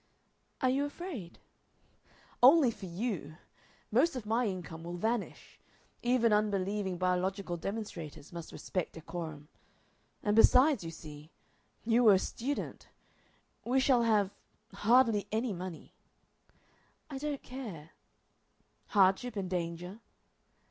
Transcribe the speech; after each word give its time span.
"Are 0.61 0.69
you 0.71 0.85
afraid?" 0.85 1.37
"Only 2.41 2.71
for 2.71 2.87
you! 2.87 3.37
Most 3.91 4.15
of 4.15 4.25
my 4.25 4.47
income 4.47 4.83
will 4.83 4.97
vanish. 4.97 5.59
Even 6.01 6.33
unbelieving 6.33 6.97
biological 6.97 7.55
demonstrators 7.55 8.33
must 8.33 8.51
respect 8.51 8.93
decorum; 8.93 9.47
and 10.23 10.35
besides, 10.35 10.83
you 10.83 10.89
see 10.89 11.29
you 11.83 12.03
were 12.03 12.15
a 12.15 12.17
student. 12.17 12.87
We 13.63 13.79
shall 13.79 14.01
have 14.01 14.31
hardly 14.73 15.27
any 15.31 15.53
money." 15.53 15.93
"I 17.11 17.19
don't 17.19 17.43
care." 17.43 17.91
"Hardship 18.87 19.35
and 19.35 19.47
danger." 19.47 19.99